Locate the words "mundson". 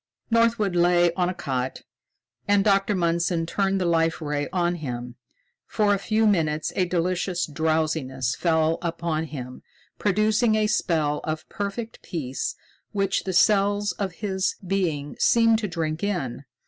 2.95-3.45